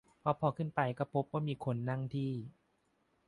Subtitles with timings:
[0.19, 2.31] เพราะพอขึ้นไปก็พบว่ามีคนนั่งที่